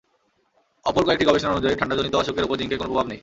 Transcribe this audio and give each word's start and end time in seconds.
অপর 0.85 1.03
কয়েকটি 1.05 1.25
গবেষণা 1.25 1.51
অনুযায়ী, 1.51 1.75
ঠান্ডাজনিত 1.75 2.13
অসুখের 2.15 2.45
ওপর 2.45 2.59
জিংকের 2.59 2.79
কোনো 2.79 2.89
প্রভাব 2.91 3.07
নেই। 3.07 3.19